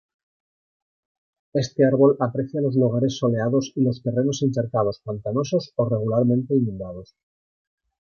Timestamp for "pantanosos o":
5.05-5.89